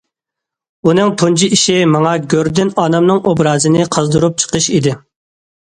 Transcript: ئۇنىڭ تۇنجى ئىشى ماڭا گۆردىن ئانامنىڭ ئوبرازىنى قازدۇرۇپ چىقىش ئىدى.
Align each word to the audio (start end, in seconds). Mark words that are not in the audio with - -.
ئۇنىڭ 0.87 1.11
تۇنجى 1.21 1.49
ئىشى 1.57 1.75
ماڭا 1.97 2.15
گۆردىن 2.35 2.73
ئانامنىڭ 2.85 3.21
ئوبرازىنى 3.33 3.87
قازدۇرۇپ 3.99 4.43
چىقىش 4.47 4.73
ئىدى. 4.81 4.99